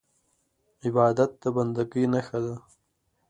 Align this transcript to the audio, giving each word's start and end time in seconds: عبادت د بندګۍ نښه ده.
عبادت 0.85 1.31
د 1.41 1.43
بندګۍ 1.55 2.03
نښه 2.13 2.39
ده. 2.45 2.55